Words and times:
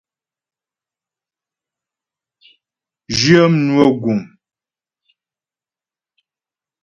Zhyə 3.19 3.43
mnwə 3.51 3.85
guŋ. 4.01 4.19